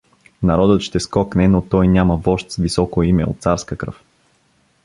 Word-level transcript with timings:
Народът 0.43 0.81
ще 0.81 0.99
скокне, 0.99 1.47
но 1.47 1.61
той 1.61 1.87
няма 1.87 2.15
вожд 2.17 2.51
с 2.51 2.55
високо 2.55 3.03
име, 3.03 3.23
от 3.23 3.41
царска 3.41 3.75
кръв. 3.77 4.03